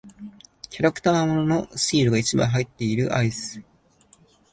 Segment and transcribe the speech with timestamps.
[0.71, 3.61] キャラクター物のシールが一枚入っているアイス。